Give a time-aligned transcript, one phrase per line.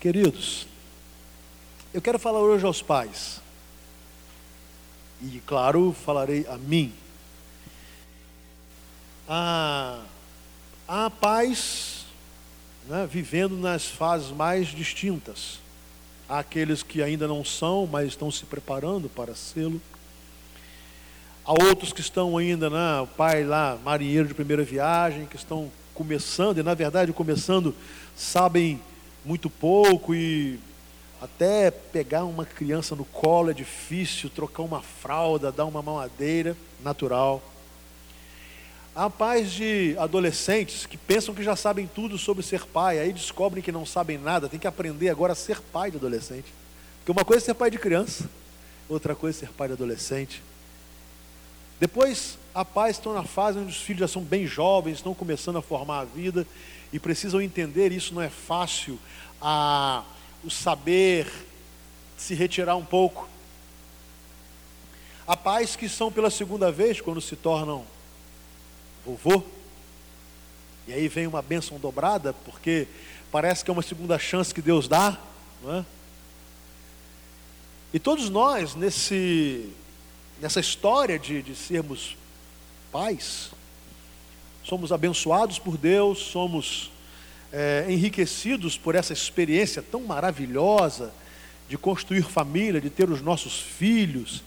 [0.00, 0.64] Queridos,
[1.92, 3.40] eu quero falar hoje aos pais.
[5.20, 6.92] E, claro, falarei a mim.
[9.28, 10.00] Há,
[10.86, 12.06] há pais
[12.86, 15.58] né, vivendo nas fases mais distintas.
[16.28, 19.82] Há aqueles que ainda não são, mas estão se preparando para sê-lo.
[21.44, 25.72] Há outros que estão ainda, né, o pai lá, marinheiro de primeira viagem, que estão
[25.92, 27.74] começando, e na verdade começando,
[28.14, 28.80] sabem
[29.28, 30.58] muito pouco e
[31.20, 37.42] até pegar uma criança no colo é difícil, trocar uma fralda, dar uma mamadeira, natural.
[38.96, 43.62] Há pais de adolescentes que pensam que já sabem tudo sobre ser pai, aí descobrem
[43.62, 46.50] que não sabem nada, tem que aprender agora a ser pai de adolescente.
[47.00, 48.30] Porque uma coisa é ser pai de criança,
[48.88, 50.42] outra coisa é ser pai de adolescente.
[51.78, 55.12] Depois, há pais que estão na fase onde os filhos já são bem jovens, estão
[55.12, 56.46] começando a formar a vida
[56.92, 58.98] e precisam entender isso não é fácil,
[59.40, 60.04] a,
[60.44, 61.30] o saber
[62.16, 63.28] se retirar um pouco.
[65.26, 67.84] Há pais que são pela segunda vez quando se tornam
[69.04, 69.42] vovô,
[70.86, 72.88] e aí vem uma bênção dobrada, porque
[73.30, 75.18] parece que é uma segunda chance que Deus dá,
[75.62, 75.84] não é?
[77.92, 79.72] E todos nós, nesse
[80.40, 82.16] nessa história de, de sermos
[82.92, 83.50] pais,
[84.68, 86.90] somos abençoados por Deus, somos
[87.50, 91.10] é, enriquecidos por essa experiência tão maravilhosa
[91.70, 94.44] de construir família, de ter os nossos filhos.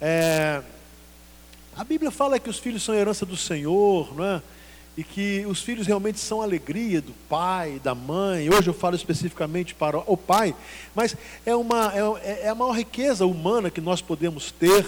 [0.00, 0.62] É,
[1.76, 4.42] a Bíblia fala que os filhos são herança do Senhor, não é?
[4.96, 8.48] E que os filhos realmente são alegria do pai, da mãe.
[8.48, 10.56] Hoje eu falo especificamente para o pai,
[10.94, 14.86] mas é, uma, é, é a maior riqueza humana que nós podemos ter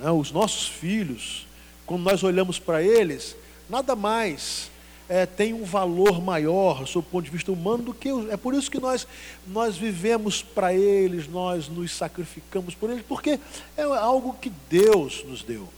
[0.00, 1.46] né, os nossos filhos,
[1.86, 3.36] quando nós olhamos para eles,
[3.72, 4.70] nada mais
[5.08, 8.08] é, tem um valor maior, sob o ponto de vista humano, do que.
[8.30, 9.06] É por isso que nós,
[9.46, 13.40] nós vivemos para eles, nós nos sacrificamos por eles, porque
[13.76, 15.68] é algo que Deus nos deu.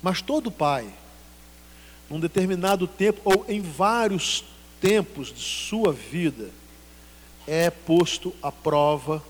[0.00, 0.88] Mas todo pai,
[2.08, 4.44] num determinado tempo, ou em vários
[4.80, 6.50] tempos de sua vida,
[7.46, 9.22] é posto à prova,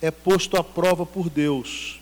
[0.00, 1.99] é posto à prova por Deus.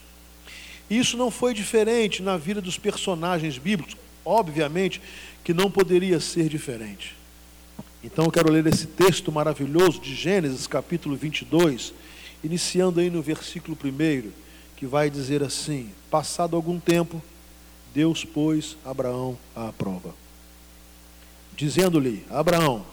[0.91, 5.01] Isso não foi diferente na vida dos personagens bíblicos, obviamente
[5.45, 7.15] que não poderia ser diferente.
[8.03, 11.93] Então eu quero ler esse texto maravilhoso de Gênesis, capítulo 22,
[12.43, 14.31] iniciando aí no versículo 1,
[14.77, 17.23] que vai dizer assim: Passado algum tempo,
[17.93, 20.15] Deus pôs Abraão à prova,
[21.57, 22.87] dizendo-lhe: Abraão,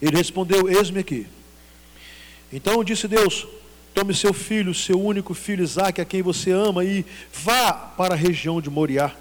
[0.00, 1.26] ele respondeu: Eis-me aqui.
[2.52, 3.46] Então disse Deus:
[3.94, 8.16] Tome seu filho, seu único filho Isaque, a quem você ama, e vá para a
[8.16, 9.12] região de Moriá.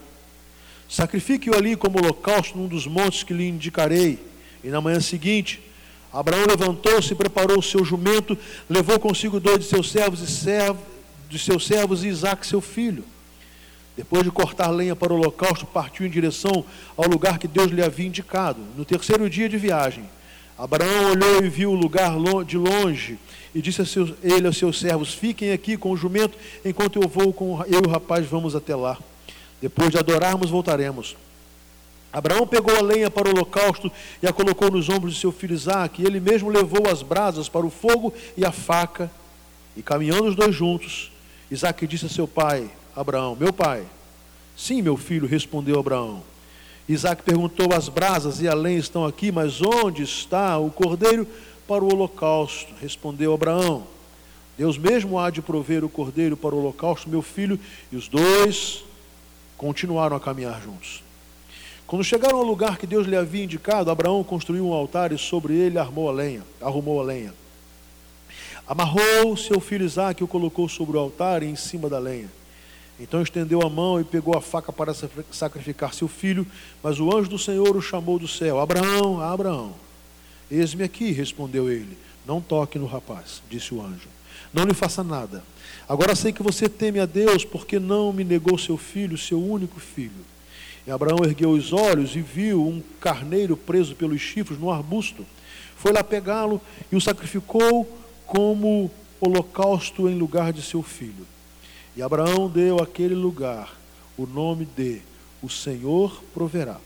[0.87, 4.17] Sacrifique-o ali como holocausto num dos montes que lhe indicarei.
[4.63, 5.61] E na manhã seguinte,
[6.11, 8.37] Abraão levantou-se, preparou o seu jumento,
[8.69, 10.81] levou consigo dois de seus servos e servos,
[11.29, 13.03] de seus servos e Isaque, seu filho.
[13.95, 16.63] Depois de cortar lenha para o holocausto, partiu em direção
[16.95, 18.61] ao lugar que Deus lhe havia indicado.
[18.77, 20.05] No terceiro dia de viagem,
[20.57, 22.13] Abraão olhou e viu o lugar
[22.45, 23.17] de longe
[23.53, 27.07] e disse a seus, ele aos seus servos: Fiquem aqui com o jumento, enquanto eu
[27.07, 28.97] vou com eu e o rapaz, vamos até lá.
[29.61, 31.15] Depois de adorarmos, voltaremos.
[32.11, 33.89] Abraão pegou a lenha para o holocausto
[34.21, 36.01] e a colocou nos ombros de seu filho Isaque.
[36.01, 39.09] E ele mesmo levou as brasas para o fogo e a faca.
[39.77, 41.11] E caminhando os dois juntos,
[41.49, 43.85] Isaque disse a seu pai, Abraão: Meu pai.
[44.57, 46.23] Sim, meu filho, respondeu Abraão.
[46.87, 51.27] Isaac perguntou: As brasas e a lenha estão aqui, mas onde está o cordeiro
[51.67, 52.73] para o holocausto?
[52.81, 53.85] Respondeu Abraão:
[54.57, 57.59] Deus mesmo há de prover o cordeiro para o holocausto, meu filho.
[57.91, 58.83] E os dois
[59.57, 61.03] continuaram a caminhar juntos.
[61.87, 65.53] Quando chegaram ao lugar que Deus lhe havia indicado, Abraão construiu um altar e sobre
[65.53, 67.33] ele armou a lenha, arrumou a lenha.
[68.67, 72.29] Amarrou seu filho Isaac e o colocou sobre o altar e em cima da lenha.
[72.99, 74.93] Então estendeu a mão e pegou a faca para
[75.31, 76.45] sacrificar seu filho,
[76.81, 79.73] mas o anjo do Senhor o chamou do céu: Abraão, Abraão.
[80.51, 81.97] Eis-me aqui, respondeu ele.
[82.27, 84.09] Não toque no rapaz, disse o anjo.
[84.53, 85.41] Não lhe faça nada.
[85.87, 89.79] Agora sei que você teme a Deus, porque não me negou seu filho, seu único
[89.79, 90.25] filho.
[90.85, 95.25] E Abraão ergueu os olhos e viu um carneiro preso pelos chifres no arbusto.
[95.77, 96.61] Foi lá pegá-lo
[96.91, 97.85] e o sacrificou
[98.25, 101.25] como holocausto em lugar de seu filho.
[101.95, 103.75] E Abraão deu àquele lugar
[104.17, 105.01] o nome de
[105.41, 106.77] O Senhor proverá.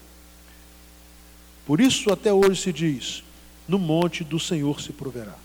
[1.66, 3.25] Por isso até hoje se diz:
[3.68, 5.36] No monte do Senhor se proverá.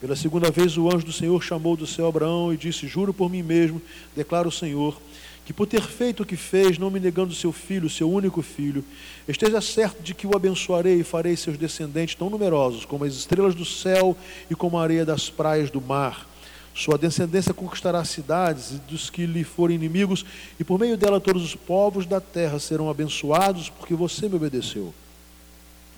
[0.00, 3.30] Pela segunda vez o anjo do Senhor chamou do céu Abraão e disse: Juro por
[3.30, 3.80] mim mesmo,
[4.14, 5.00] declara o Senhor,
[5.44, 8.84] que por ter feito o que fez, não me negando seu filho, seu único filho,
[9.28, 13.54] esteja certo de que o abençoarei e farei seus descendentes tão numerosos como as estrelas
[13.54, 14.16] do céu
[14.50, 16.28] e como a areia das praias do mar.
[16.74, 20.24] Sua descendência conquistará cidades e dos que lhe forem inimigos,
[20.58, 24.92] e por meio dela todos os povos da terra serão abençoados, porque você me obedeceu.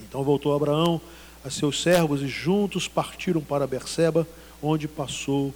[0.07, 1.01] Então voltou Abraão
[1.47, 4.27] a seus servos e juntos partiram para Berseba,
[4.61, 5.55] onde passou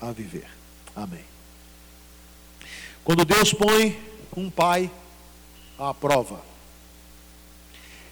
[0.00, 0.46] a viver.
[0.94, 1.24] Amém.
[3.02, 4.00] Quando Deus põe
[4.36, 4.88] um pai
[5.76, 6.40] à prova.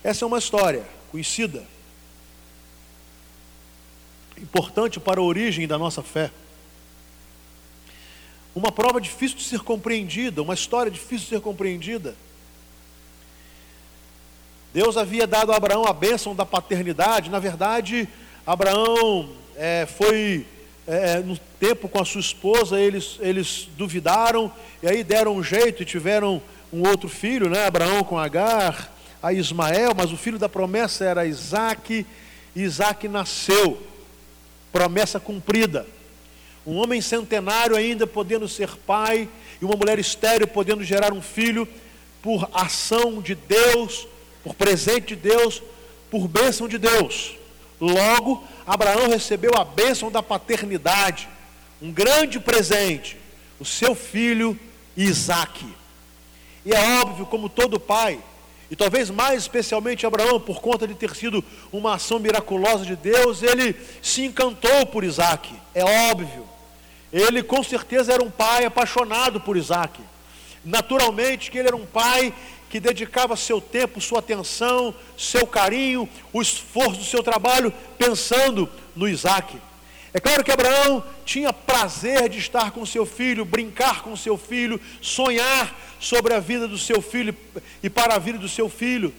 [0.03, 1.65] Essa é uma história conhecida,
[4.37, 6.29] importante para a origem da nossa fé.
[8.53, 12.17] Uma prova difícil de ser compreendida, uma história difícil de ser compreendida.
[14.73, 18.09] Deus havia dado a Abraão a bênção da paternidade, na verdade,
[18.47, 20.47] Abraão é, foi
[20.87, 24.51] é, no tempo com a sua esposa, eles, eles duvidaram,
[24.83, 26.41] e aí deram um jeito e tiveram
[26.73, 27.67] um outro filho, né?
[27.67, 28.91] Abraão com Agar,
[29.23, 32.07] a Ismael, mas o filho da promessa era Isaac,
[32.57, 33.81] Isaac nasceu,
[34.73, 35.87] promessa cumprida.
[36.67, 39.29] Um homem centenário ainda podendo ser pai,
[39.61, 41.69] e uma mulher estéril podendo gerar um filho,
[42.23, 44.07] por ação de Deus,
[44.43, 45.63] por presente de Deus,
[46.11, 47.35] por bênção de Deus.
[47.81, 51.29] Logo, Abraão recebeu a bênção da paternidade,
[51.81, 53.17] um grande presente,
[53.59, 54.59] o seu filho
[54.97, 55.67] Isaque.
[56.65, 58.21] E é óbvio, como todo pai,
[58.71, 63.43] e talvez mais especialmente Abraão, por conta de ter sido uma ação miraculosa de Deus,
[63.43, 65.53] ele se encantou por Isaac.
[65.75, 66.47] É óbvio.
[67.13, 70.01] Ele com certeza era um pai apaixonado por Isaac.
[70.65, 72.33] Naturalmente que ele era um pai
[72.73, 78.67] que dedicava seu tempo, sua atenção, seu carinho, o esforço do seu trabalho pensando
[78.97, 79.59] no Isaac.
[80.15, 84.81] É claro que Abraão tinha prazer de estar com seu filho, brincar com seu filho,
[85.03, 87.37] sonhar sobre a vida do seu filho
[87.83, 89.13] e para a vida do seu filho.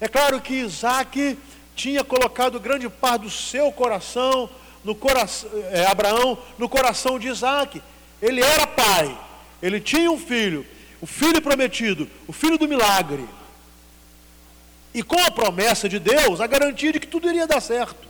[0.00, 1.36] É claro que Isaac
[1.74, 4.48] tinha colocado grande parte do seu coração,
[4.84, 7.82] no coração, é, Abraão, no coração de Isaac.
[8.22, 9.18] Ele era pai,
[9.60, 10.64] ele tinha um filho,
[11.00, 13.24] o filho prometido, o filho do milagre.
[14.94, 18.08] E com a promessa de Deus, a garantia de que tudo iria dar certo.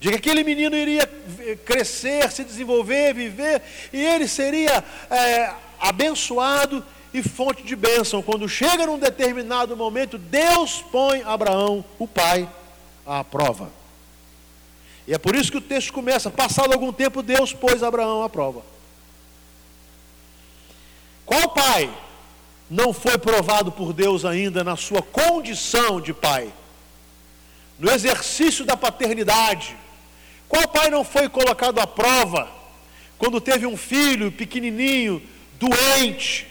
[0.00, 1.06] De que aquele menino iria
[1.64, 6.84] crescer, se desenvolver, viver, e ele seria é, abençoado
[7.14, 8.22] e fonte de bênção.
[8.22, 12.48] Quando chega num determinado momento, Deus põe Abraão, o pai,
[13.06, 13.70] à prova.
[15.06, 18.28] E é por isso que o texto começa: passado algum tempo, Deus pôs Abraão à
[18.28, 18.71] prova.
[21.32, 21.90] Qual pai
[22.68, 26.52] não foi provado por Deus ainda na sua condição de pai?
[27.78, 29.74] No exercício da paternidade.
[30.46, 32.50] Qual pai não foi colocado à prova
[33.16, 35.22] quando teve um filho pequenininho,
[35.54, 36.46] doente,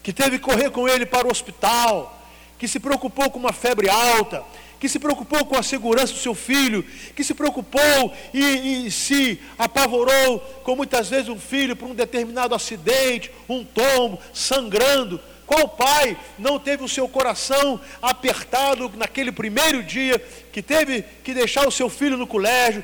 [0.00, 2.16] que teve que correr com ele para o hospital,
[2.56, 4.44] que se preocupou com uma febre alta,
[4.80, 6.82] que se preocupou com a segurança do seu filho,
[7.14, 12.54] que se preocupou e, e, se apavorou com muitas vezes um filho por um determinado
[12.54, 15.20] acidente, um tombo, sangrando.
[15.44, 20.18] Qual pai não teve o seu coração apertado naquele primeiro dia
[20.52, 22.82] que teve que deixar o seu filho no colégio,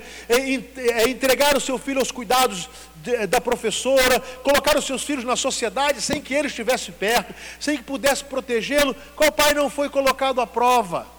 [1.08, 2.68] entregar o seu filho aos cuidados
[3.28, 7.84] da professora, colocar os seus filhos na sociedade sem que ele estivesse perto, sem que
[7.84, 8.96] pudesse protegê-lo?
[9.14, 11.15] Qual pai não foi colocado à prova?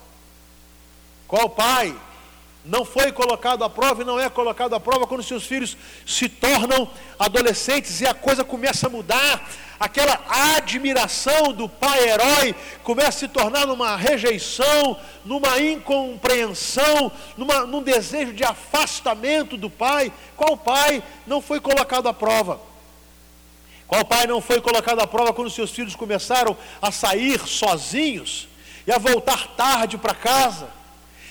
[1.27, 1.93] Qual pai
[2.63, 5.75] não foi colocado à prova e não é colocado à prova quando seus filhos
[6.05, 9.49] se tornam adolescentes e a coisa começa a mudar?
[9.79, 10.19] Aquela
[10.55, 18.33] admiração do pai herói começa a se tornar numa rejeição, numa incompreensão, numa, num desejo
[18.33, 20.11] de afastamento do pai.
[20.35, 22.59] Qual pai não foi colocado à prova?
[23.87, 28.47] Qual pai não foi colocado à prova quando seus filhos começaram a sair sozinhos
[28.85, 30.76] e a voltar tarde para casa?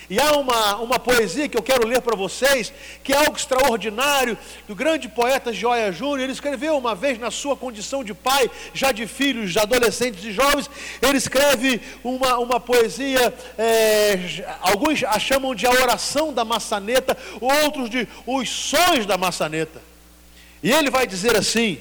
[0.09, 2.73] E há uma, uma poesia que eu quero ler para vocês,
[3.03, 6.21] que é algo extraordinário, do grande poeta Joia Júnior.
[6.21, 10.31] Ele escreveu uma vez, na sua condição de pai, já de filhos, de adolescentes e
[10.31, 10.71] jovens,
[11.03, 14.19] ele escreve uma, uma poesia, é,
[14.61, 19.83] alguns a chamam de a oração da maçaneta, outros de os sons da maçaneta.
[20.63, 21.81] E ele vai dizer assim: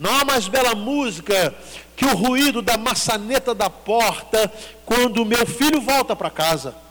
[0.00, 1.54] não há mais bela música
[1.94, 4.52] que o ruído da maçaneta da porta
[4.84, 6.85] quando meu filho volta para casa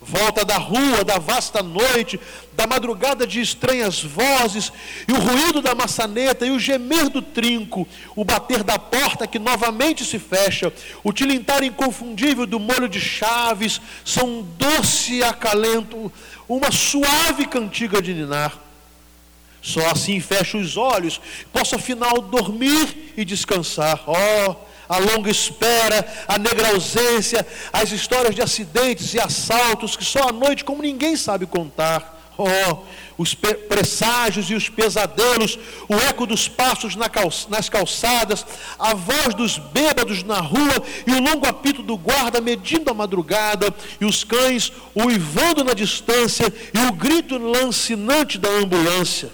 [0.00, 2.18] volta da rua, da vasta noite,
[2.52, 4.72] da madrugada de estranhas vozes,
[5.06, 7.86] e o ruído da maçaneta, e o gemer do trinco,
[8.16, 13.80] o bater da porta que novamente se fecha, o tilintar inconfundível do molho de chaves,
[14.04, 16.10] são um doce acalento,
[16.48, 18.58] uma suave cantiga de ninar.
[19.60, 21.20] Só assim fecho os olhos,
[21.52, 24.02] posso afinal dormir e descansar.
[24.06, 30.28] Oh, a longa espera, a negra ausência, as histórias de acidentes e assaltos que só
[30.28, 32.16] à noite, como ninguém sabe contar.
[32.40, 32.84] Oh,
[33.18, 38.46] os presságios e os pesadelos, o eco dos passos nas calçadas,
[38.78, 43.74] a voz dos bêbados na rua e o longo apito do guarda medindo a madrugada,
[44.00, 49.30] e os cães uivando na distância e o grito lancinante da ambulância.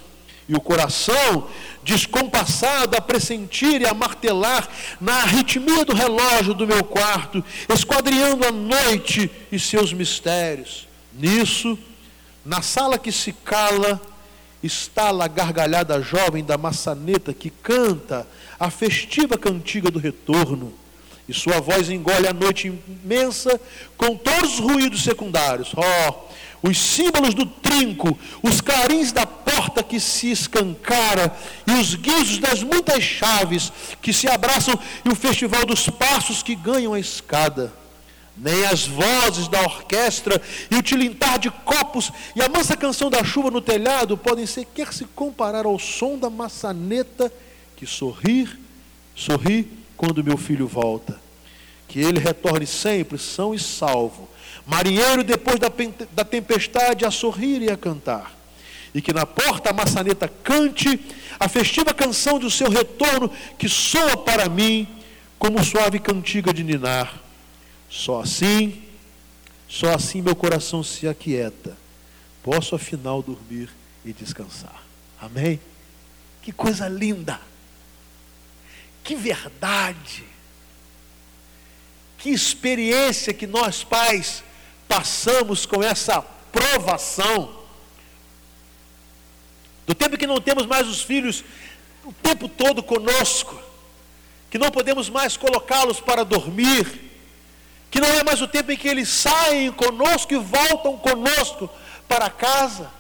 [0.48, 1.46] E o coração
[1.84, 4.68] descompassado a pressentir e a martelar
[5.00, 10.88] na arritmia do relógio do meu quarto, esquadriando a noite e seus mistérios.
[11.12, 11.78] Nisso,
[12.44, 14.00] na sala que se cala,
[14.62, 18.26] está a gargalhada jovem da maçaneta que canta
[18.58, 20.72] a festiva cantiga do retorno.
[21.28, 22.72] E sua voz engole a noite
[23.02, 23.60] imensa
[23.96, 25.72] com todos os ruídos secundários.
[25.74, 26.14] Oh,
[26.66, 32.62] os símbolos do trinco, os clarins da porta que se escancara e os guizos das
[32.62, 37.72] muitas chaves que se abraçam e o festival dos passos que ganham a escada
[38.36, 40.40] nem as vozes da orquestra
[40.70, 44.92] e o tilintar de copos e a mansa canção da chuva no telhado podem sequer
[44.92, 47.32] se comparar ao som da maçaneta
[47.76, 48.58] que sorrir,
[49.14, 51.22] sorri quando meu filho volta.
[51.86, 54.28] Que ele retorne sempre são e salvo,
[54.66, 55.70] marinheiro depois da,
[56.12, 58.32] da tempestade a sorrir e a cantar.
[58.94, 61.00] E que na porta a maçaneta cante
[61.38, 64.86] a festiva canção do seu retorno que soa para mim
[65.38, 67.24] como suave cantiga de ninar
[67.94, 68.82] só assim,
[69.68, 71.76] só assim meu coração se aquieta.
[72.42, 73.70] Posso afinal dormir
[74.04, 74.82] e descansar.
[75.20, 75.60] Amém?
[76.42, 77.40] Que coisa linda!
[79.02, 80.24] Que verdade!
[82.18, 84.42] Que experiência que nós pais
[84.88, 86.22] passamos com essa
[86.52, 87.62] provação.
[89.86, 91.44] Do tempo que não temos mais os filhos
[92.04, 93.58] o tempo todo conosco,
[94.50, 96.86] que não podemos mais colocá-los para dormir,
[97.90, 101.70] que não é mais o tempo em que eles saem conosco e voltam conosco
[102.06, 102.90] para casa,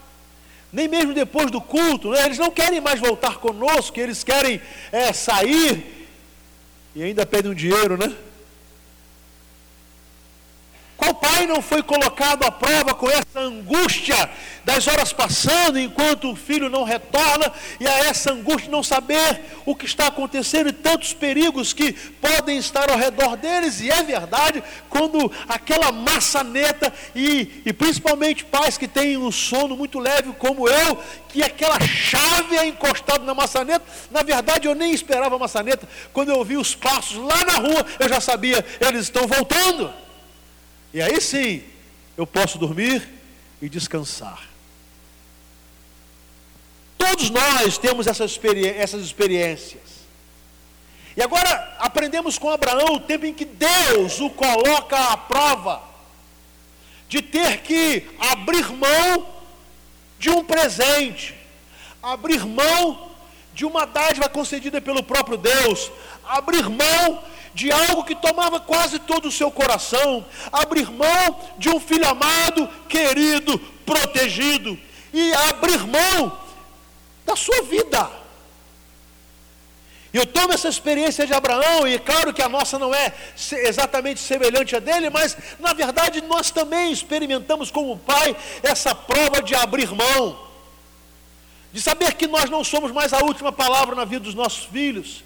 [0.72, 2.24] nem mesmo depois do culto, né?
[2.24, 4.60] eles não querem mais voltar conosco, eles querem
[4.90, 6.08] é, sair
[6.94, 8.14] e ainda pedem um dinheiro, né?
[10.96, 14.30] Qual pai não foi colocado à prova com essa angústia
[14.64, 19.40] das horas passando enquanto o filho não retorna e a essa angústia de não saber
[19.66, 23.80] o que está acontecendo e tantos perigos que podem estar ao redor deles?
[23.80, 29.98] E é verdade, quando aquela maçaneta e, e principalmente pais que têm um sono muito
[29.98, 30.98] leve como eu,
[31.28, 36.28] que aquela chave é encostada na maçaneta, na verdade eu nem esperava a maçaneta, quando
[36.28, 40.04] eu ouvi os passos lá na rua, eu já sabia, eles estão voltando.
[40.94, 41.64] E aí sim,
[42.16, 43.06] eu posso dormir
[43.60, 44.48] e descansar.
[46.96, 48.38] Todos nós temos essas,
[48.76, 49.82] essas experiências.
[51.16, 55.82] E agora aprendemos com Abraão o tempo em que Deus o coloca à prova
[57.08, 59.26] de ter que abrir mão
[60.16, 61.34] de um presente,
[62.00, 63.10] abrir mão
[63.52, 65.90] de uma dádiva concedida pelo próprio Deus,
[66.24, 67.24] abrir mão
[67.54, 72.68] de algo que tomava quase todo o seu coração, abrir mão de um filho amado,
[72.88, 74.78] querido, protegido,
[75.12, 76.36] e abrir mão
[77.24, 78.10] da sua vida.
[80.12, 83.12] Eu tomo essa experiência de Abraão, e claro que a nossa não é
[83.52, 89.56] exatamente semelhante a dele, mas na verdade nós também experimentamos como pai essa prova de
[89.56, 90.38] abrir mão,
[91.72, 95.24] de saber que nós não somos mais a última palavra na vida dos nossos filhos,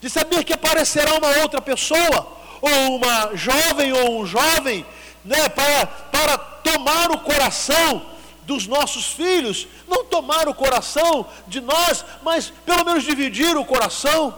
[0.00, 4.84] de saber que aparecerá uma outra pessoa, ou uma jovem ou um jovem,
[5.24, 8.06] né, para, para tomar o coração
[8.44, 14.34] dos nossos filhos, não tomar o coração de nós, mas pelo menos dividir o coração.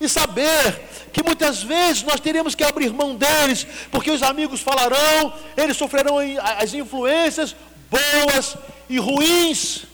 [0.00, 5.32] E saber que muitas vezes nós teremos que abrir mão deles, porque os amigos falarão,
[5.56, 6.18] eles sofrerão
[6.56, 7.54] as influências
[7.90, 8.56] boas
[8.88, 9.87] e ruins.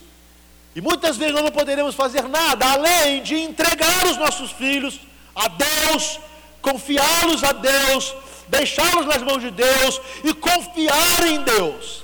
[0.75, 5.01] E muitas vezes nós não poderemos fazer nada além de entregar os nossos filhos
[5.35, 6.19] a Deus,
[6.61, 8.15] confiá-los a Deus,
[8.49, 12.03] deixá-los nas mãos de Deus e confiar em Deus.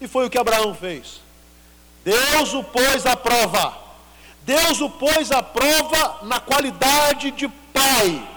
[0.00, 1.20] E foi o que Abraão fez.
[2.04, 3.76] Deus o pôs à prova.
[4.42, 8.28] Deus o pôs à prova na qualidade de pai.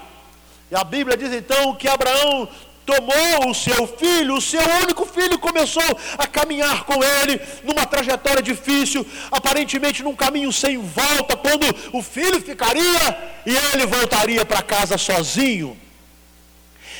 [0.70, 2.48] E a Bíblia diz então que Abraão
[2.86, 8.42] tomou o seu filho, o seu único filho, começou a caminhar com ele numa trajetória
[8.42, 14.98] difícil, aparentemente num caminho sem volta, quando o filho ficaria e ele voltaria para casa
[14.98, 15.78] sozinho.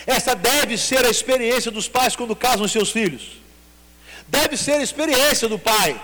[0.06, 3.40] Essa deve ser a experiência dos pais quando casam seus filhos.
[4.28, 6.00] Deve ser a experiência do pai.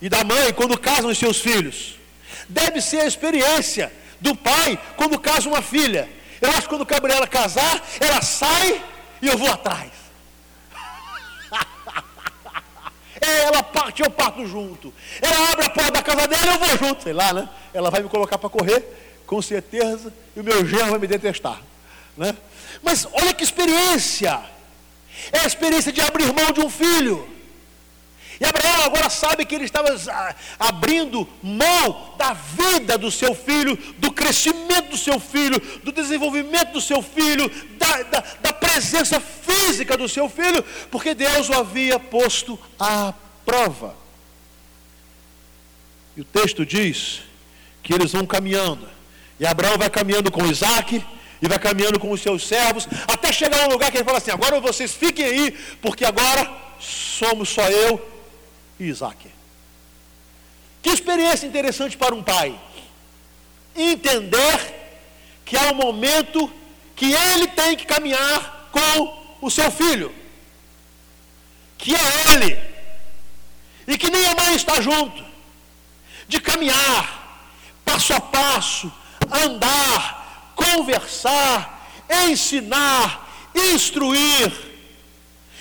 [0.00, 1.94] e da mãe quando casam seus filhos.
[2.48, 6.08] Deve ser a experiência do pai quando casa uma filha.
[6.40, 8.82] Eu acho que quando Gabriela casar, ela sai
[9.20, 9.92] e eu vou atrás.
[13.18, 14.92] É, ela parte, eu parto junto.
[15.22, 17.48] Ela abre a porta da casa dela, eu vou junto, sei lá, né?
[17.72, 18.84] Ela vai me colocar para correr,
[19.26, 21.62] com certeza, e o meu genro vai me detestar,
[22.14, 22.36] né?
[22.82, 24.38] Mas olha que experiência!
[25.32, 27.35] É a experiência de abrir mão de um filho.
[28.38, 33.76] E Abraão agora sabe que ele estava ah, abrindo mão da vida do seu filho,
[33.98, 39.96] do crescimento do seu filho, do desenvolvimento do seu filho, da, da, da presença física
[39.96, 43.14] do seu filho, porque Deus o havia posto à
[43.44, 43.96] prova.
[46.14, 47.22] E o texto diz
[47.82, 48.86] que eles vão caminhando,
[49.40, 51.02] e Abraão vai caminhando com Isaac,
[51.40, 54.18] e vai caminhando com os seus servos, até chegar a um lugar que ele fala
[54.18, 55.50] assim: agora vocês fiquem aí,
[55.80, 56.50] porque agora
[56.80, 58.15] somos só eu
[58.78, 59.30] e Isaac.
[60.82, 62.58] Que experiência interessante para um pai.
[63.74, 64.74] Entender
[65.44, 66.50] que há um momento
[66.94, 70.14] que ele tem que caminhar com o seu filho.
[71.78, 72.58] Que é ele.
[73.86, 75.24] E que nem a mãe está junto.
[76.28, 77.52] De caminhar,
[77.84, 78.92] passo a passo,
[79.30, 84.65] andar, conversar, ensinar, instruir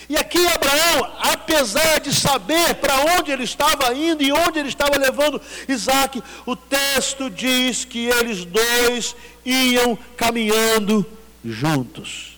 [0.07, 4.97] e aqui Abraão, apesar de saber para onde ele estava indo e onde ele estava
[4.97, 11.05] levando Isaac, o texto diz que eles dois iam caminhando
[11.43, 12.37] juntos.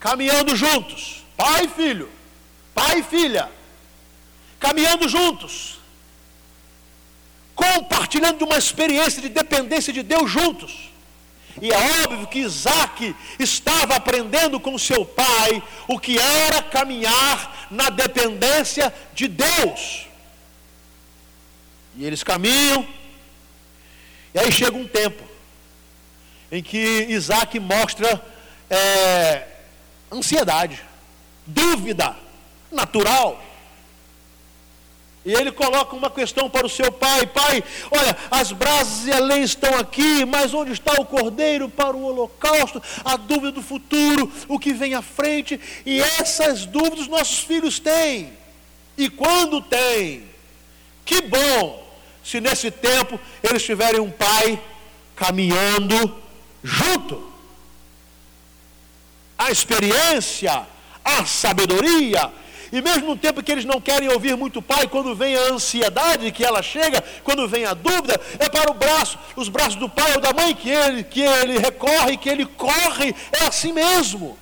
[0.00, 2.10] Caminhando juntos, pai e filho,
[2.74, 3.50] pai e filha,
[4.58, 5.78] caminhando juntos,
[7.54, 10.88] compartilhando uma experiência de dependência de Deus juntos.
[11.60, 17.90] E é óbvio que Isaac estava aprendendo com seu pai o que era caminhar na
[17.90, 20.06] dependência de Deus.
[21.96, 22.86] E eles caminham,
[24.32, 25.24] e aí chega um tempo
[26.50, 28.24] em que Isaac mostra
[28.70, 29.46] é,
[30.12, 30.80] ansiedade,
[31.46, 32.16] dúvida
[32.70, 33.42] natural.
[35.28, 39.18] E ele coloca uma questão para o seu pai: Pai, olha, as brasas e a
[39.18, 42.82] lei estão aqui, mas onde está o cordeiro para o holocausto?
[43.04, 48.32] A dúvida do futuro, o que vem à frente, e essas dúvidas nossos filhos têm.
[48.96, 50.24] E quando têm,
[51.04, 51.86] que bom
[52.24, 54.58] se nesse tempo eles tiverem um pai
[55.14, 56.22] caminhando
[56.64, 57.30] junto.
[59.36, 60.66] A experiência,
[61.04, 62.32] a sabedoria,
[62.72, 66.30] e mesmo no tempo que eles não querem ouvir muito pai, quando vem a ansiedade
[66.32, 70.12] que ela chega, quando vem a dúvida, é para o braço, os braços do pai
[70.14, 74.38] ou da mãe que ele, que ele recorre, que ele corre, é assim mesmo.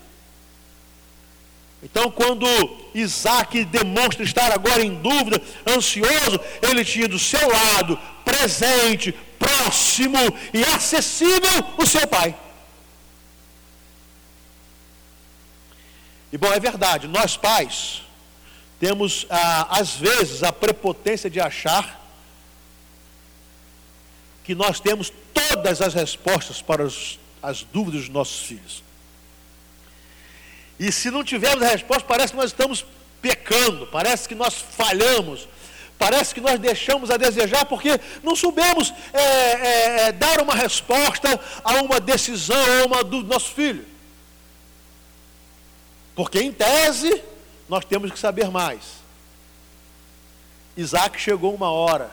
[1.82, 2.46] Então, quando
[2.94, 10.18] Isaac demonstra estar agora em dúvida, ansioso, ele tinha do seu lado, presente, próximo
[10.52, 12.34] e acessível, o seu pai.
[16.32, 18.02] E bom, é verdade, nós pais,
[18.78, 22.04] temos, ah, às vezes, a prepotência de achar
[24.44, 28.84] que nós temos todas as respostas para os, as dúvidas dos nossos filhos.
[30.78, 32.84] E se não tivermos a resposta, parece que nós estamos
[33.20, 35.48] pecando, parece que nós falhamos,
[35.98, 41.40] parece que nós deixamos a desejar porque não soubemos é, é, é dar uma resposta
[41.64, 43.84] a uma decisão, a uma dúvida do nosso filho.
[46.14, 47.22] Porque, em tese,
[47.68, 49.04] nós temos que saber mais.
[50.76, 52.10] Isaac chegou uma hora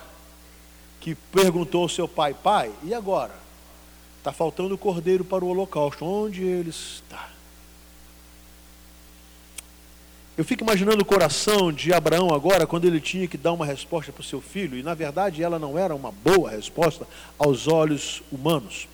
[1.00, 3.36] que perguntou ao seu pai: Pai, e agora?
[4.18, 6.06] Está faltando o cordeiro para o holocausto.
[6.06, 7.30] Onde ele está?
[10.36, 14.12] Eu fico imaginando o coração de Abraão agora, quando ele tinha que dar uma resposta
[14.12, 17.06] para o seu filho, e na verdade ela não era uma boa resposta
[17.38, 18.88] aos olhos humanos.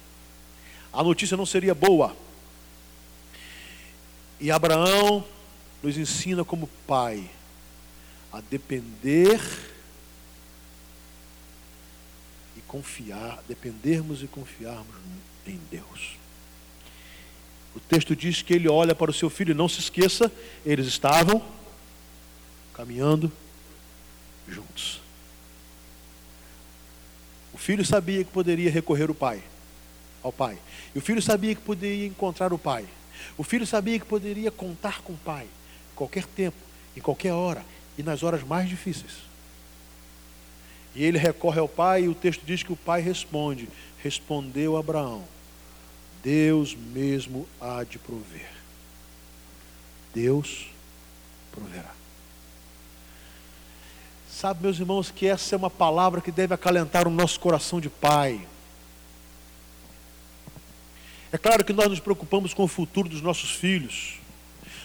[0.91, 2.13] A notícia não seria boa.
[4.39, 5.23] E Abraão
[5.81, 7.29] nos ensina como pai
[8.31, 9.39] a depender
[12.55, 14.95] e confiar, dependermos e confiarmos
[15.47, 16.17] em Deus.
[17.75, 20.31] O texto diz que ele olha para o seu filho, não se esqueça,
[20.65, 21.43] eles estavam
[22.73, 23.31] caminhando
[24.47, 24.99] juntos.
[27.53, 29.43] O filho sabia que poderia recorrer ao pai,
[30.23, 30.57] ao pai.
[30.93, 32.85] E o filho sabia que poderia encontrar o pai.
[33.37, 35.47] O filho sabia que poderia contar com o pai
[35.99, 36.57] qualquer tempo,
[36.95, 37.65] em qualquer hora
[37.97, 39.11] e nas horas mais difíceis.
[40.95, 43.67] E ele recorre ao pai e o texto diz que o pai responde:
[44.01, 45.25] Respondeu Abraão:
[46.23, 48.49] Deus mesmo há de prover.
[50.13, 50.67] Deus
[51.51, 51.93] proverá.
[54.31, 57.89] Sabe, meus irmãos, que essa é uma palavra que deve acalentar o nosso coração de
[57.89, 58.39] pai.
[61.31, 64.18] É claro que nós nos preocupamos com o futuro dos nossos filhos.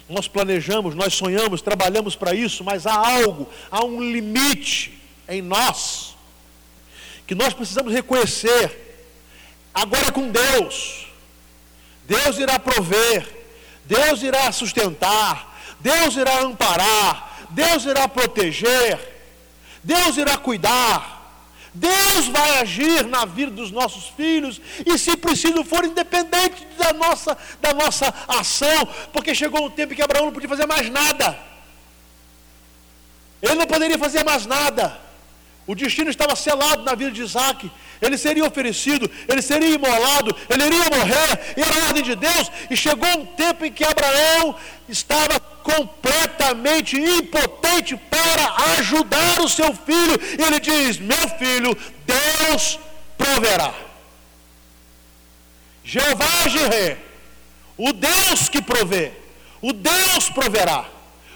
[0.09, 6.15] Nós planejamos, nós sonhamos, trabalhamos para isso, mas há algo, há um limite em nós
[7.27, 8.81] que nós precisamos reconhecer.
[9.73, 11.07] Agora com Deus,
[12.07, 13.47] Deus irá prover,
[13.85, 18.99] Deus irá sustentar, Deus irá amparar, Deus irá proteger,
[19.83, 21.14] Deus irá cuidar.
[21.75, 27.37] Deus vai agir na vida dos nossos filhos, e se preciso for independente da nossa,
[27.61, 31.37] da nossa ação, porque chegou um tempo que Abraão não podia fazer mais nada.
[33.43, 35.01] Ele não poderia fazer mais nada.
[35.67, 37.71] O destino estava selado na vida de Isaac.
[38.01, 42.51] Ele seria oferecido, ele seria imolado, ele iria morrer, era a ordem de Deus.
[42.71, 44.55] E chegou um tempo em que Abraão
[44.89, 50.17] estava completamente impotente para ajudar o seu filho.
[50.45, 52.79] Ele diz: Meu filho, Deus
[53.19, 53.75] proverá.
[55.83, 56.99] Jeová Jireh,
[57.77, 59.11] o Deus que provê,
[59.61, 60.85] o Deus proverá,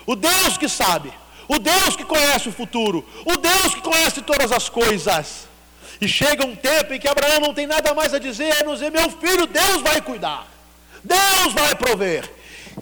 [0.07, 1.13] o Deus que sabe
[1.49, 5.49] o Deus que conhece o futuro, o Deus que conhece todas as coisas.
[6.01, 8.75] E chega um tempo em que Abraão não tem nada mais a dizer, a não
[8.75, 10.47] dizer, meu filho, Deus vai cuidar,
[11.03, 12.31] Deus vai prover.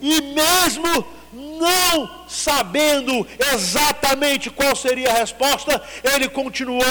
[0.02, 6.82] E mesmo não sabendo exatamente qual seria a resposta, ele continuou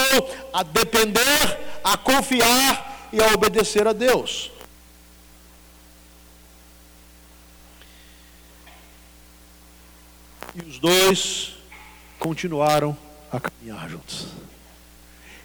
[0.54, 4.52] a depender, a confiar e a obedecer a Deus.
[10.56, 11.56] E os dois
[12.20, 12.98] continuaram
[13.32, 14.28] a caminhar juntos.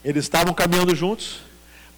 [0.04, 1.40] Eles estavam caminhando juntos,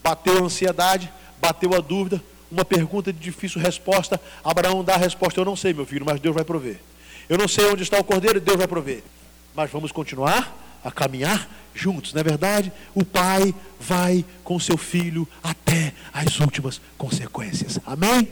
[0.02, 4.20] bateu a ansiedade, bateu a dúvida, uma pergunta de difícil resposta.
[4.42, 6.80] Abraão dá a resposta: Eu não sei, meu filho, mas Deus vai prover.
[7.28, 9.02] Eu não sei onde está o cordeiro, Deus vai prover.
[9.54, 12.72] Mas vamos continuar a caminhar juntos, não é verdade?
[12.94, 17.78] O pai vai com seu filho até as últimas consequências.
[17.87, 18.28] Amém?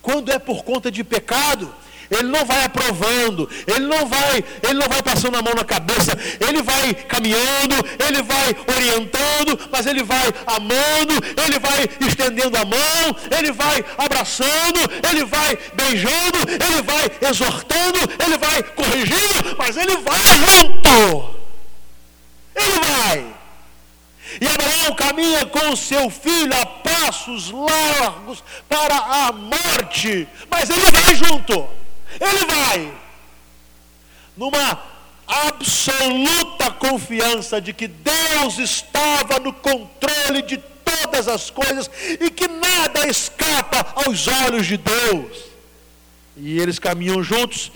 [0.00, 1.74] Quando é por conta de pecado,
[2.10, 6.16] ele não vai aprovando, ele não vai, ele não vai passando a mão na cabeça,
[6.40, 7.74] ele vai caminhando,
[8.06, 14.80] ele vai orientando, mas ele vai amando, ele vai estendendo a mão, ele vai abraçando,
[15.08, 21.38] ele vai beijando, ele vai exortando, ele vai corrigindo, mas ele vai junto.
[22.54, 23.38] Ele vai.
[24.40, 31.14] E Abraão caminha com seu filho a passos largos para a morte, mas ele vai
[31.14, 31.77] junto.
[32.20, 32.92] Ele vai
[34.36, 34.82] numa
[35.26, 43.06] absoluta confiança de que Deus estava no controle de todas as coisas e que nada
[43.06, 45.48] escapa aos olhos de Deus.
[46.36, 47.70] E eles caminham juntos.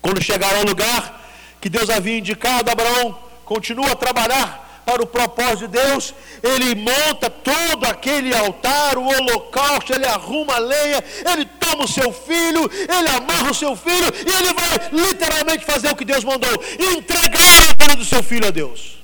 [0.00, 1.26] Quando chegaram ao lugar
[1.60, 7.28] que Deus havia indicado, Abraão continua a trabalhar para o propósito de Deus, ele monta
[7.28, 11.44] todo aquele altar, o holocausto, ele arruma a lenha, ele
[11.76, 15.96] toma o seu filho, ele amarra o seu filho e ele vai literalmente fazer o
[15.96, 16.50] que Deus mandou,
[16.96, 18.96] entregar a vida do seu filho a Deus.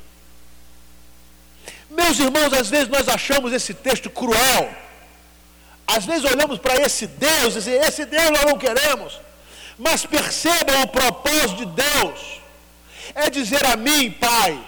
[1.91, 4.75] Meus irmãos, às vezes nós achamos esse texto cruel.
[5.87, 9.21] Às vezes olhamos para esse Deus e dizemos, esse Deus nós não queremos.
[9.79, 12.41] Mas percebam o propósito de Deus.
[13.15, 14.59] É dizer a mim, Pai,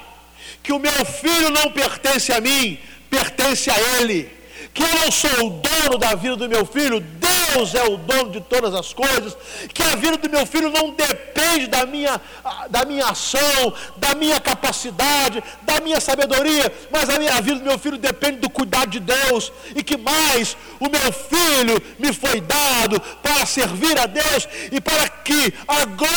[0.63, 4.31] que o meu filho não pertence a mim, pertence a ele.
[4.75, 7.34] Que eu não sou o dono da vida do meu filho, Deus
[7.75, 9.37] é o dono de todas as coisas.
[9.73, 12.21] Que a vida do meu filho não depende da minha,
[12.69, 17.79] da minha ação, da minha capacidade, da minha sabedoria, mas a, minha, vida do meu
[17.79, 19.53] filho depende do cuidado de Deus.
[19.75, 25.09] E que mais, o meu filho me foi dado para servir a Deus e para
[25.09, 26.15] que a glória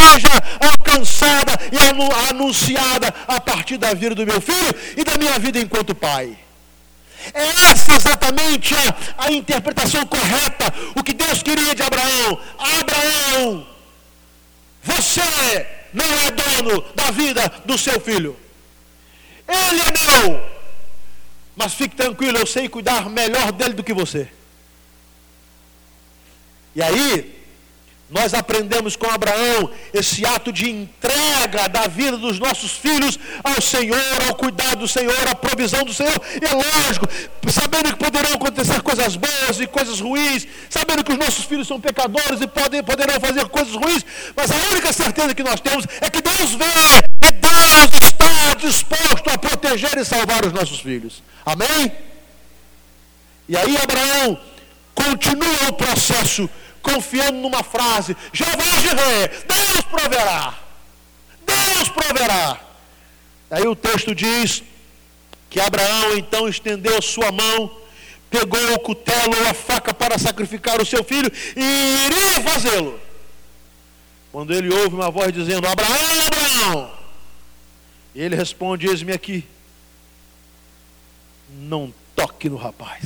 [0.00, 5.58] seja alcançada e anunciada a partir da vida do meu filho e da minha vida
[5.58, 6.36] enquanto pai.
[7.34, 7.76] É
[8.58, 12.40] essa exatamente a, a interpretação correta, o que Deus queria de Abraão.
[12.58, 13.66] Abraão,
[14.82, 18.36] você não é dono da vida do seu filho.
[19.46, 20.48] Ele é meu.
[21.56, 24.28] Mas fique tranquilo, eu sei cuidar melhor dele do que você.
[26.74, 27.37] E aí,
[28.10, 33.98] nós aprendemos com Abraão esse ato de entrega da vida dos nossos filhos ao Senhor,
[34.26, 36.18] ao cuidado do Senhor, à provisão do Senhor.
[36.40, 37.06] E é lógico,
[37.50, 41.78] sabendo que poderão acontecer coisas boas e coisas ruins, sabendo que os nossos filhos são
[41.78, 46.08] pecadores e podem, poderão fazer coisas ruins, mas a única certeza que nós temos é
[46.08, 51.22] que Deus vê e Deus está disposto a proteger e salvar os nossos filhos.
[51.44, 51.92] Amém?
[53.46, 54.38] E aí Abraão
[54.94, 56.48] continua o processo
[56.92, 60.54] confiando numa frase: Jeová Jireh, Deus proverá.
[61.44, 62.60] Deus proverá.
[63.50, 64.62] Aí o texto diz
[65.48, 67.78] que Abraão então estendeu sua mão,
[68.30, 73.00] pegou o cutelo ou a faca para sacrificar o seu filho e iria fazê-lo.
[74.30, 76.92] Quando ele ouve uma voz dizendo: Abraão, Abraão,
[78.14, 79.44] ele responde: Eis-me aqui.
[81.50, 83.04] Não toque no rapaz,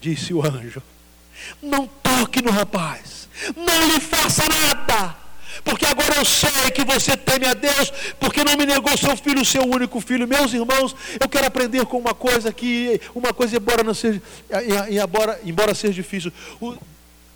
[0.00, 0.82] disse o anjo.
[1.62, 5.16] Não toque no rapaz, não lhe faça nada,
[5.64, 9.44] porque agora eu sei que você teme a Deus, porque não me negou seu filho,
[9.44, 10.26] seu único filho.
[10.26, 14.22] Meus irmãos, eu quero aprender com uma coisa que, uma coisa, embora não seja,
[14.88, 16.76] embora, embora seja difícil, o,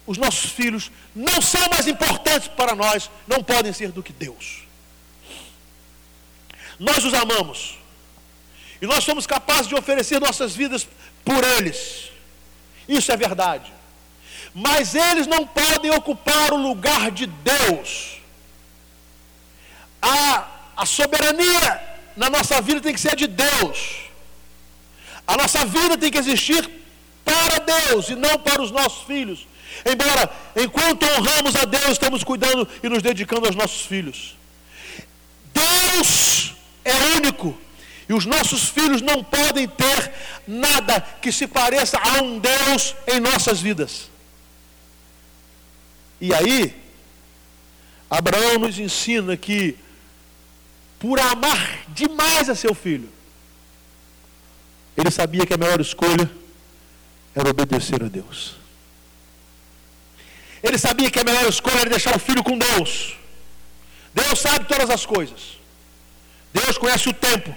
[0.07, 4.64] os nossos filhos não são mais importantes para nós, não podem ser do que Deus.
[6.79, 7.79] Nós os amamos.
[8.81, 10.87] E nós somos capazes de oferecer nossas vidas
[11.25, 12.11] por eles.
[12.88, 13.73] Isso é verdade.
[14.55, 18.21] Mas eles não podem ocupar o lugar de Deus.
[20.01, 21.81] A, a soberania
[22.17, 24.05] na nossa vida tem que ser de Deus.
[25.27, 26.71] A nossa vida tem que existir
[27.25, 29.47] para Deus e não para os nossos filhos.
[29.85, 34.37] Embora, enquanto honramos a Deus, estamos cuidando e nos dedicando aos nossos filhos.
[35.53, 37.59] Deus é único.
[38.09, 40.12] E os nossos filhos não podem ter
[40.47, 44.11] nada que se pareça a um Deus em nossas vidas.
[46.26, 46.74] E aí,
[48.08, 49.76] Abraão nos ensina que,
[50.98, 53.10] por amar demais a seu filho,
[54.96, 56.26] ele sabia que a melhor escolha
[57.34, 58.54] era obedecer a Deus.
[60.62, 63.16] Ele sabia que a melhor escolha era deixar o filho com Deus.
[64.14, 65.42] Deus sabe todas as coisas.
[66.54, 67.54] Deus conhece o tempo.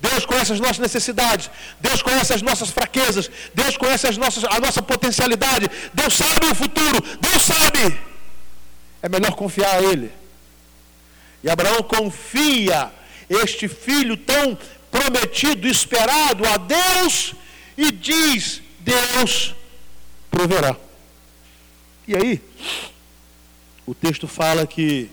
[0.00, 1.48] Deus conhece as nossas necessidades.
[1.78, 3.30] Deus conhece as nossas fraquezas.
[3.54, 5.70] Deus conhece as nossas, a nossa potencialidade.
[5.94, 7.00] Deus sabe o futuro.
[7.20, 8.07] Deus sabe.
[9.02, 10.10] É melhor confiar a Ele.
[11.42, 12.90] E Abraão confia
[13.28, 14.58] este filho tão
[14.90, 17.34] prometido, esperado a Deus,
[17.76, 19.54] e diz: Deus
[20.30, 20.76] proverá.
[22.06, 22.40] E aí,
[23.86, 25.10] o texto fala que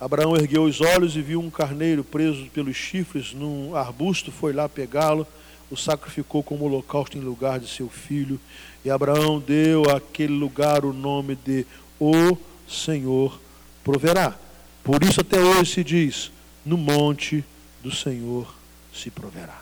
[0.00, 4.68] Abraão ergueu os olhos e viu um carneiro preso pelos chifres num arbusto, foi lá
[4.68, 5.26] pegá-lo,
[5.70, 8.40] o sacrificou como holocausto em lugar de seu filho.
[8.84, 11.66] E Abraão deu àquele lugar o nome de
[12.00, 12.36] O
[12.68, 13.40] Senhor
[13.82, 14.36] proverá.
[14.84, 16.30] Por isso até hoje se diz:
[16.64, 17.44] no monte
[17.82, 18.54] do Senhor
[18.94, 19.60] se proverá.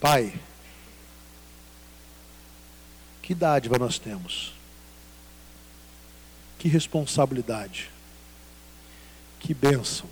[0.00, 0.32] Pai,
[3.22, 4.58] que dádiva nós temos
[6.58, 7.88] que responsabilidade.
[9.38, 10.08] Que bênção.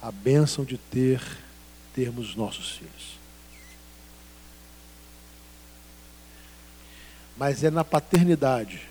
[0.00, 1.20] A bênção de ter,
[1.94, 3.18] termos nossos filhos.
[7.36, 8.88] Mas é na paternidade,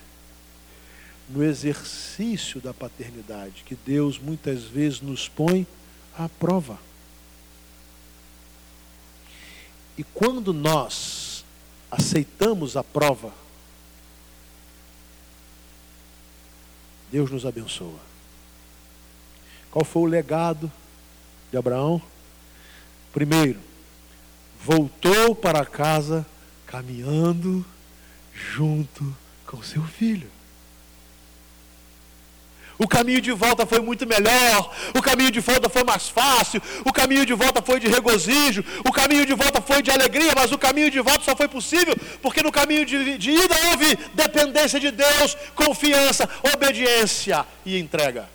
[1.29, 5.65] no exercício da paternidade, que Deus muitas vezes nos põe
[6.17, 6.77] à prova.
[9.97, 11.45] E quando nós
[11.89, 13.34] aceitamos a prova,
[17.12, 17.99] Deus nos abençoa.
[19.69, 20.71] Qual foi o legado
[21.51, 22.01] de Abraão?
[23.12, 23.60] Primeiro,
[24.60, 26.25] voltou para casa
[26.65, 27.63] caminhando
[28.34, 29.15] junto
[29.46, 30.30] com seu filho.
[32.78, 36.91] O caminho de volta foi muito melhor, o caminho de volta foi mais fácil, o
[36.91, 40.58] caminho de volta foi de regozijo, o caminho de volta foi de alegria, mas o
[40.58, 44.89] caminho de volta só foi possível porque no caminho de, de ida houve dependência de
[44.89, 48.28] Deus, confiança, obediência e entrega.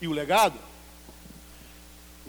[0.00, 0.67] E o legado?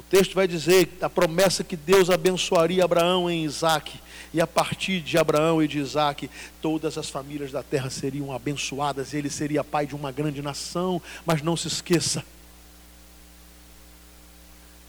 [0.09, 3.99] O texto vai dizer a promessa que Deus abençoaria Abraão em Isaac
[4.33, 6.27] e a partir de Abraão e de Isaac,
[6.59, 10.99] todas as famílias da terra seriam abençoadas, ele seria pai de uma grande nação.
[11.23, 12.25] Mas não se esqueça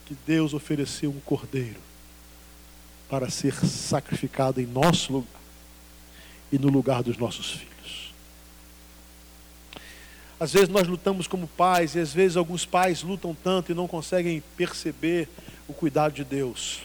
[0.06, 1.80] que Deus ofereceu um cordeiro
[3.06, 5.40] para ser sacrificado em nosso lugar
[6.50, 7.79] e no lugar dos nossos filhos.
[10.40, 13.86] Às vezes nós lutamos como pais, e às vezes alguns pais lutam tanto e não
[13.86, 15.28] conseguem perceber
[15.68, 16.80] o cuidado de Deus.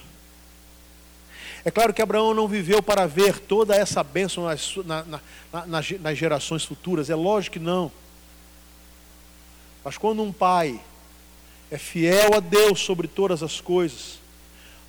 [1.63, 5.89] É claro que Abraão não viveu para ver toda essa bênção nas, na, na, nas,
[5.91, 7.89] nas gerações futuras, é lógico que não.
[9.85, 10.79] Mas quando um pai
[11.71, 14.19] é fiel a Deus sobre todas as coisas,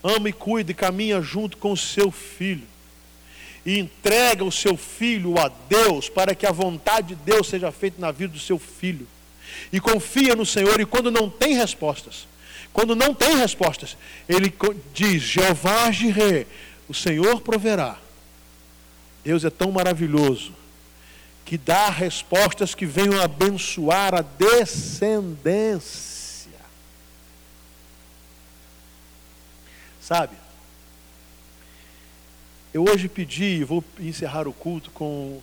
[0.02, 2.66] ama e cuida e caminha junto com o seu filho,
[3.66, 8.00] e entrega o seu filho a Deus para que a vontade de Deus seja feita
[8.00, 9.07] na vida do seu filho,
[9.72, 12.29] e confia no Senhor, e quando não tem respostas,
[12.72, 13.96] Quando não tem respostas,
[14.29, 14.52] ele
[14.92, 16.46] diz: Jeová Jireh,
[16.87, 17.96] o Senhor proverá.
[19.24, 20.52] Deus é tão maravilhoso
[21.42, 26.50] que dá respostas que venham abençoar a descendência.
[30.02, 30.37] Sabe?
[32.76, 35.40] Eu hoje pedi, vou encerrar o culto com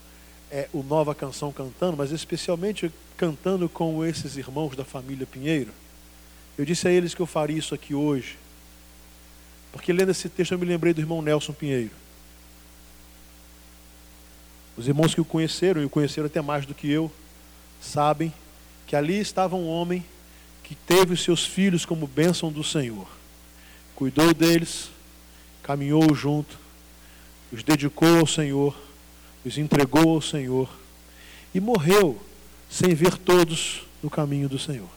[0.52, 5.72] é, o Nova Canção cantando, mas especialmente cantando com esses irmãos da família Pinheiro.
[6.56, 8.38] Eu disse a eles que eu faria isso aqui hoje,
[9.72, 11.90] porque lendo esse texto eu me lembrei do irmão Nelson Pinheiro.
[14.78, 17.12] Os irmãos que o conheceram, e o conheceram até mais do que eu,
[17.82, 18.32] sabem
[18.86, 20.06] que ali estava um homem
[20.64, 23.08] que teve os seus filhos como bênção do Senhor.
[23.96, 24.92] Cuidou deles,
[25.64, 26.62] caminhou junto,
[27.54, 28.76] os dedicou ao Senhor,
[29.46, 30.68] os entregou ao Senhor
[31.54, 32.20] e morreu
[32.68, 34.90] sem ver todos no caminho do Senhor.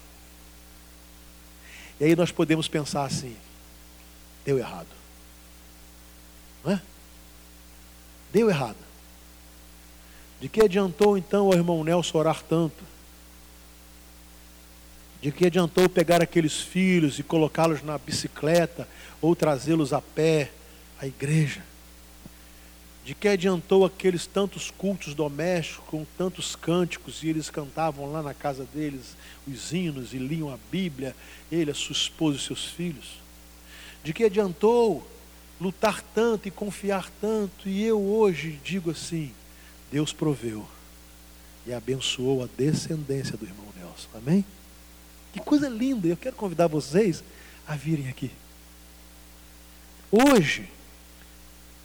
[2.01, 3.37] E aí nós podemos pensar assim:
[4.43, 4.89] deu errado.
[6.65, 6.81] Não é?
[8.33, 8.79] Deu errado.
[10.41, 12.83] De que adiantou então o irmão Nelson orar tanto?
[15.21, 18.89] De que adiantou pegar aqueles filhos e colocá-los na bicicleta
[19.21, 20.51] ou trazê-los a pé
[20.99, 21.63] à igreja?
[23.07, 28.35] De que adiantou aqueles tantos cultos domésticos com tantos cânticos e eles cantavam lá na
[28.35, 29.17] casa deles
[29.47, 31.15] os hinos e liam a Bíblia,
[31.51, 33.21] ele, a sua esposa e seus filhos?
[34.03, 35.07] De que adiantou
[35.61, 37.69] lutar tanto e confiar tanto?
[37.69, 39.33] E eu hoje digo assim:
[39.93, 40.67] Deus proveu
[41.65, 44.09] e abençoou a descendência do irmão Nelson.
[44.15, 44.45] Amém?
[45.33, 46.09] Que coisa linda!
[46.09, 47.23] Eu quero convidar vocês
[47.69, 48.33] a virem aqui.
[50.11, 50.69] Hoje,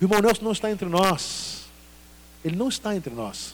[0.01, 1.65] o irmão Nelson não está entre nós.
[2.43, 3.53] Ele não está entre nós.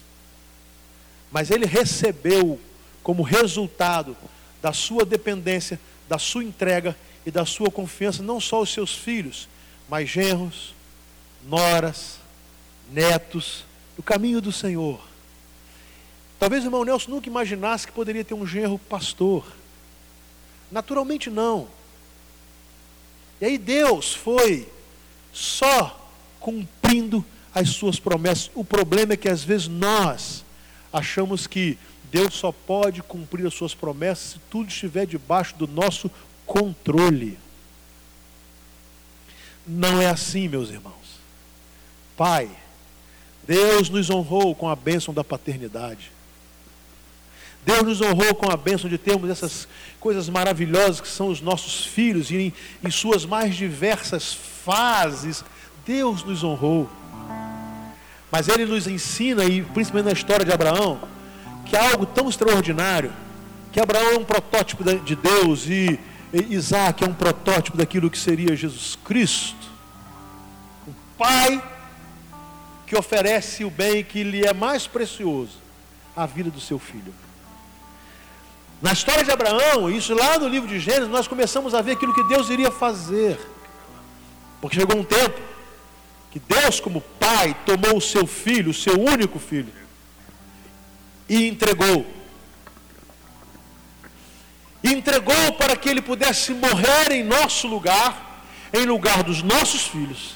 [1.29, 2.57] Mas ele recebeu
[3.03, 4.15] como resultado
[4.61, 9.49] da sua dependência, da sua entrega e da sua confiança, não só os seus filhos,
[9.89, 10.73] mas genros,
[11.45, 12.17] noras,
[12.89, 13.65] netos,
[13.97, 15.01] do caminho do Senhor.
[16.39, 19.45] Talvez o irmão Nelson nunca imaginasse que poderia ter um genro pastor.
[20.71, 21.67] Naturalmente não.
[23.41, 24.71] E aí Deus foi
[25.33, 26.06] só
[26.47, 28.49] cumprindo as suas promessas.
[28.55, 30.45] O problema é que às vezes nós
[30.93, 31.77] achamos que
[32.09, 36.09] Deus só pode cumprir as suas promessas se tudo estiver debaixo do nosso
[36.45, 37.37] controle.
[39.67, 41.19] Não é assim, meus irmãos.
[42.15, 42.49] Pai,
[43.45, 46.13] Deus nos honrou com a bênção da paternidade.
[47.65, 49.67] Deus nos honrou com a bênção de termos essas
[49.99, 52.53] coisas maravilhosas que são os nossos filhos, e em,
[52.85, 55.43] em suas mais diversas fases,
[55.87, 56.89] Deus nos honrou.
[58.29, 60.99] Mas Ele nos ensina, e principalmente na história de Abraão,
[61.65, 63.13] que há algo tão extraordinário,
[63.71, 65.97] que Abraão é um protótipo de Deus e
[66.33, 69.55] Isaac é um protótipo daquilo que seria Jesus Cristo.
[70.85, 71.63] O pai
[72.85, 75.57] que oferece o bem que lhe é mais precioso,
[76.15, 77.13] a vida do seu filho.
[78.81, 82.13] Na história de Abraão, isso lá no livro de Gênesis, nós começamos a ver aquilo
[82.13, 83.39] que Deus iria fazer.
[84.61, 85.39] Porque chegou um tempo
[86.37, 89.73] que Deus, como pai, tomou o seu filho, o seu único filho,
[91.27, 92.05] e entregou.
[94.83, 100.35] E entregou para que ele pudesse morrer em nosso lugar, em lugar dos nossos filhos.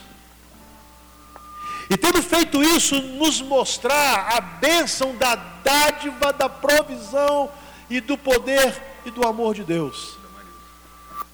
[1.88, 7.52] E tendo feito isso, nos mostrar a bênção da dádiva, da provisão
[7.90, 10.18] e do poder e do amor de Deus.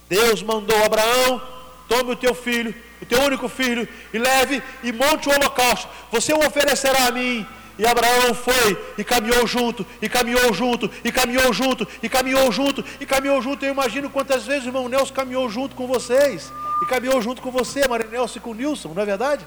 [0.08, 1.40] Deus mandou Abraão:
[1.88, 2.74] tome o teu filho,
[3.08, 5.88] teu único filho, e leve e monte o holocausto.
[6.12, 7.46] Você o oferecerá a mim.
[7.78, 12.84] E Abraão foi e caminhou junto, e caminhou junto, e caminhou junto, e caminhou junto,
[13.00, 13.64] e caminhou junto.
[13.64, 17.52] Eu imagino quantas vezes o irmão Nelson caminhou junto com vocês, e caminhou junto com
[17.52, 19.46] você, Maria Nelson e com o Nilson, não é verdade?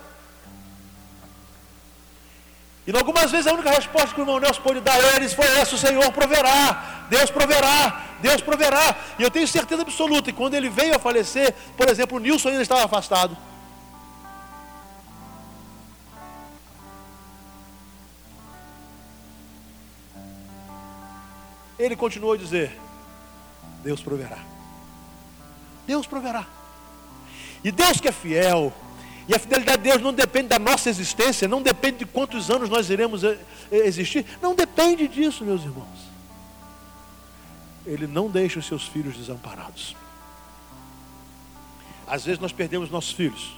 [2.87, 5.45] E algumas vezes a única resposta que o irmão Nelson pôde dar a eles foi
[5.45, 8.95] essa: o Senhor proverá, Deus proverá, Deus proverá.
[9.19, 12.49] E eu tenho certeza absoluta que quando ele veio a falecer, por exemplo, o Nilson
[12.49, 13.37] ainda estava afastado.
[21.81, 22.79] Ele continuou a dizer:
[23.83, 24.37] Deus proverá.
[25.87, 26.45] Deus proverá.
[27.63, 28.71] E Deus que é fiel,
[29.27, 32.69] e a fidelidade de Deus não depende da nossa existência, não depende de quantos anos
[32.69, 33.37] nós iremos eh,
[33.71, 36.11] eh, existir, não depende disso, meus irmãos.
[37.85, 39.95] Ele não deixa os seus filhos desamparados.
[42.05, 43.55] Às vezes nós perdemos nossos filhos,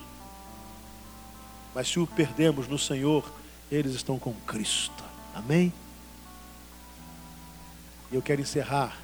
[1.76, 3.30] mas se o perdemos no Senhor,
[3.70, 5.04] eles estão com Cristo.
[5.36, 5.74] Amém?
[8.14, 8.96] E eu quero encerrar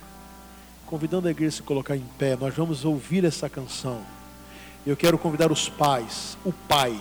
[0.86, 4.03] convidando a igreja a se colocar em pé, nós vamos ouvir essa canção.
[4.86, 6.95] Eu quero convidar os pais, o pai,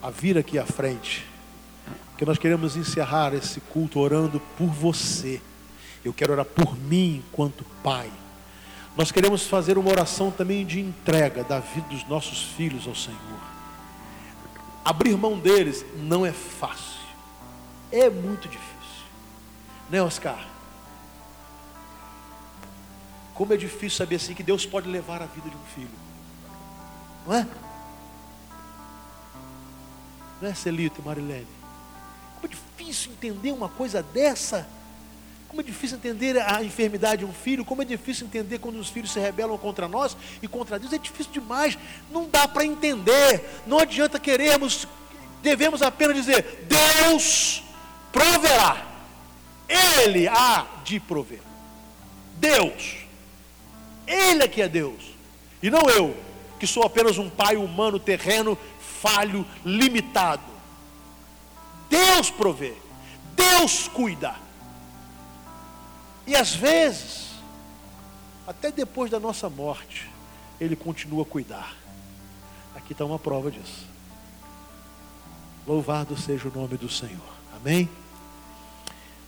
[0.00, 1.26] a vir aqui à frente,
[2.16, 5.40] que nós queremos encerrar esse culto orando por você.
[6.04, 8.10] Eu quero orar por mim enquanto pai.
[8.96, 13.40] Nós queremos fazer uma oração também de entrega da vida dos nossos filhos ao Senhor.
[14.84, 17.00] Abrir mão deles não é fácil,
[17.90, 19.06] é muito difícil,
[19.90, 20.51] né, Oscar?
[23.42, 25.90] Como é difícil saber assim que Deus pode levar a vida de um filho,
[27.26, 27.46] não é?
[30.40, 31.48] Não é, Celito e Marilene?
[32.36, 34.64] Como é difícil entender uma coisa dessa.
[35.48, 38.88] Como é difícil entender a enfermidade de um filho, como é difícil entender quando os
[38.88, 41.76] filhos se rebelam contra nós e contra Deus, é difícil demais,
[42.12, 44.86] não dá para entender, não adianta querermos,
[45.42, 47.64] devemos apenas dizer: Deus
[48.12, 48.86] proverá,
[49.68, 51.40] Ele há de prover.
[52.38, 53.01] Deus,
[54.06, 55.02] Ele é que é Deus,
[55.62, 56.16] e não eu,
[56.58, 58.58] que sou apenas um pai humano, terreno,
[59.00, 60.42] falho, limitado.
[61.88, 62.74] Deus provê,
[63.34, 64.34] Deus cuida.
[66.26, 67.30] E às vezes,
[68.46, 70.08] até depois da nossa morte,
[70.60, 71.74] Ele continua a cuidar.
[72.74, 73.86] Aqui está uma prova disso.
[75.66, 77.32] Louvado seja o nome do Senhor.
[77.54, 77.88] Amém?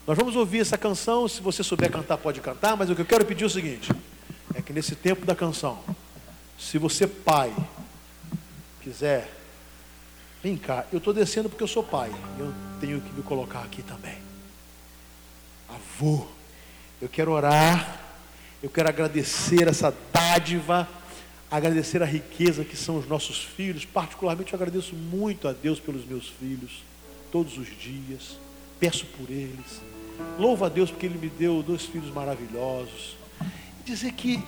[0.06, 1.28] Nós vamos ouvir essa canção.
[1.28, 2.76] Se você souber cantar, pode cantar.
[2.76, 3.90] Mas o que eu quero pedir é o seguinte:
[4.54, 5.78] é que nesse tempo da canção,
[6.58, 7.54] se você, pai,
[8.82, 9.30] quiser,
[10.42, 12.10] vem cá, eu estou descendo porque eu sou pai.
[12.38, 14.18] Eu tenho que me colocar aqui também.
[15.68, 16.26] Avô.
[17.02, 18.00] Eu quero orar,
[18.62, 20.88] eu quero agradecer essa dádiva,
[21.50, 23.84] agradecer a riqueza que são os nossos filhos.
[23.84, 26.82] Particularmente, eu agradeço muito a Deus pelos meus filhos,
[27.30, 28.38] todos os dias.
[28.80, 29.82] Peço por eles.
[30.38, 33.16] Louvo a Deus porque Ele me deu dois filhos maravilhosos.
[33.84, 34.42] Dizer que,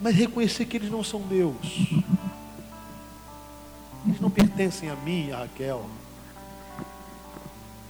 [0.00, 1.56] mas reconhecer que eles não são meus.
[4.06, 5.86] Eles não pertencem a mim, a Raquel.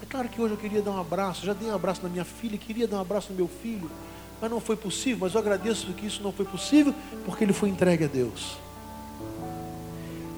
[0.02, 2.24] É claro que hoje eu queria dar um abraço, já dei um abraço na minha
[2.24, 3.90] filha, queria dar um abraço no meu filho,
[4.40, 5.18] mas não foi possível.
[5.22, 6.94] Mas eu agradeço que isso não foi possível,
[7.24, 8.58] porque ele foi entregue a Deus.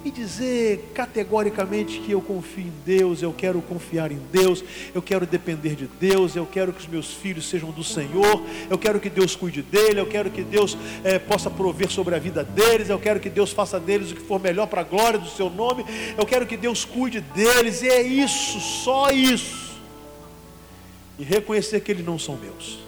[0.05, 4.62] E dizer categoricamente que eu confio em Deus, eu quero confiar em Deus,
[4.94, 8.76] eu quero depender de Deus, eu quero que os meus filhos sejam do Senhor, eu
[8.76, 12.44] quero que Deus cuide dele, eu quero que Deus eh, possa prover sobre a vida
[12.44, 15.28] deles, eu quero que Deus faça deles o que for melhor para a glória do
[15.28, 15.86] seu nome,
[16.18, 19.64] eu quero que Deus cuide deles, e é isso, só isso
[21.18, 22.78] e reconhecer que eles não são meus.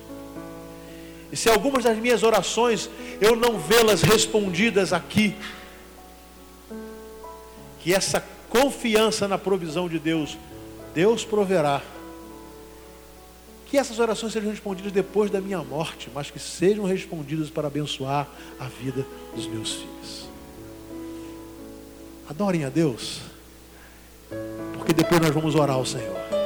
[1.30, 2.88] E se algumas das minhas orações
[3.20, 5.34] eu não vê-las respondidas aqui,
[7.86, 8.20] que essa
[8.50, 10.36] confiança na provisão de Deus,
[10.92, 11.80] Deus proverá.
[13.66, 18.26] Que essas orações sejam respondidas depois da minha morte, mas que sejam respondidas para abençoar
[18.58, 19.06] a vida
[19.36, 20.28] dos meus filhos.
[22.28, 23.20] Adorem a Deus,
[24.74, 26.45] porque depois nós vamos orar ao Senhor.